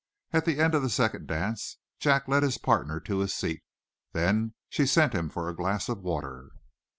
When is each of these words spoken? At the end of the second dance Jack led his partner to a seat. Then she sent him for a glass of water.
At 0.31 0.45
the 0.45 0.59
end 0.59 0.73
of 0.73 0.81
the 0.81 0.89
second 0.89 1.27
dance 1.27 1.77
Jack 1.99 2.27
led 2.27 2.41
his 2.41 2.57
partner 2.57 2.99
to 3.01 3.21
a 3.21 3.27
seat. 3.27 3.61
Then 4.13 4.55
she 4.67 4.87
sent 4.87 5.13
him 5.13 5.29
for 5.29 5.47
a 5.47 5.55
glass 5.55 5.89
of 5.89 5.99
water. 5.99 6.49